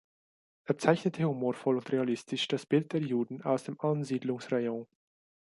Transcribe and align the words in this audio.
Er 0.63 0.79
zeichnete 0.79 1.25
humorvoll 1.25 1.75
und 1.77 1.91
realistisch 1.91 2.47
das 2.47 2.65
Bild 2.65 2.91
der 2.91 3.01
Juden 3.01 3.43
aus 3.43 3.65
dem 3.65 3.79
Ansiedlungsrayon. 3.79 4.87